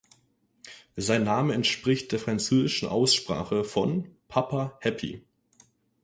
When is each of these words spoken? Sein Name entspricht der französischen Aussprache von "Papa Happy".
Sein 0.95 1.23
Name 1.25 1.53
entspricht 1.53 2.11
der 2.11 2.17
französischen 2.17 2.89
Aussprache 2.89 3.63
von 3.63 4.07
"Papa 4.29 4.75
Happy". 4.81 5.27